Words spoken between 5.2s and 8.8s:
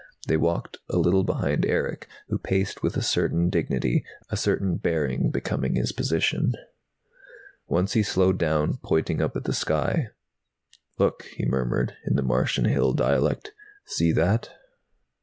becoming his position. Once he slowed down,